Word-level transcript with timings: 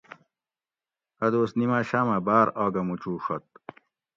اۤ 1.25 1.31
دوس 1.33 1.51
نِماۤشاۤمہ 1.59 2.17
باۤر 2.25 2.47
آگہ 2.63 2.81
موچوڛت 2.87 3.43